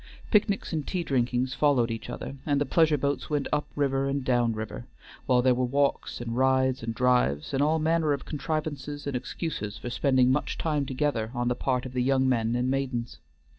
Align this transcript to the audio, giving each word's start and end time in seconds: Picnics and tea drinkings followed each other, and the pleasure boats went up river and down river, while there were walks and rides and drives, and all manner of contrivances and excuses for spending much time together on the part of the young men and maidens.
Picnics 0.31 0.73
and 0.73 0.87
tea 0.87 1.03
drinkings 1.03 1.53
followed 1.53 1.91
each 1.91 2.09
other, 2.09 2.35
and 2.43 2.59
the 2.59 2.65
pleasure 2.65 2.97
boats 2.97 3.29
went 3.29 3.47
up 3.53 3.67
river 3.75 4.09
and 4.09 4.23
down 4.25 4.51
river, 4.51 4.87
while 5.27 5.43
there 5.43 5.53
were 5.53 5.63
walks 5.65 6.19
and 6.19 6.35
rides 6.35 6.81
and 6.81 6.95
drives, 6.95 7.53
and 7.53 7.61
all 7.61 7.77
manner 7.77 8.11
of 8.11 8.25
contrivances 8.25 9.05
and 9.05 9.15
excuses 9.15 9.77
for 9.77 9.91
spending 9.91 10.31
much 10.31 10.57
time 10.57 10.87
together 10.87 11.29
on 11.35 11.49
the 11.49 11.55
part 11.55 11.85
of 11.85 11.93
the 11.93 12.01
young 12.01 12.27
men 12.27 12.55
and 12.55 12.71
maidens. 12.71 13.19